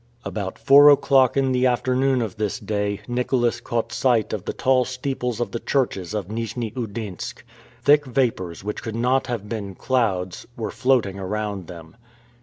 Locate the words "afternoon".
1.67-2.23